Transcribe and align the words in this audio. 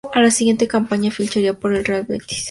A 0.15 0.19
la 0.19 0.31
siguiente 0.31 0.67
campaña 0.67 1.11
ficharía 1.11 1.53
por 1.53 1.75
el 1.75 1.85
Real 1.85 2.07
Betis 2.07 2.29
"B". 2.29 2.37